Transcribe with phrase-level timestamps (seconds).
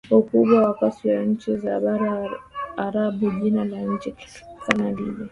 [0.29, 2.29] kubwa kati ya nchi za Bara
[2.77, 5.29] Arabu Jina la nchi limetokana na lile